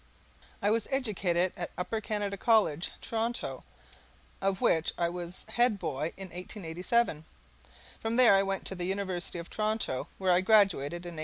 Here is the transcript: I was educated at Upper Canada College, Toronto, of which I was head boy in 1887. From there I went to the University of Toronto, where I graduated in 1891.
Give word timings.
I 0.63 0.71
was 0.71 0.87
educated 0.89 1.53
at 1.55 1.69
Upper 1.77 2.01
Canada 2.01 2.35
College, 2.35 2.89
Toronto, 3.03 3.63
of 4.41 4.59
which 4.59 4.93
I 4.97 5.09
was 5.09 5.45
head 5.49 5.77
boy 5.77 6.05
in 6.17 6.29
1887. 6.29 7.23
From 7.99 8.15
there 8.15 8.33
I 8.33 8.41
went 8.41 8.65
to 8.65 8.73
the 8.73 8.85
University 8.85 9.37
of 9.37 9.51
Toronto, 9.51 10.07
where 10.17 10.31
I 10.31 10.41
graduated 10.41 11.05
in 11.05 11.17
1891. 11.17 11.19